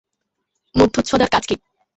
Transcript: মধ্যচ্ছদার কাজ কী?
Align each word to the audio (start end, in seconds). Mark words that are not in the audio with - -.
মধ্যচ্ছদার 0.75 1.29
কাজ 1.29 1.43
কী? 1.49 1.55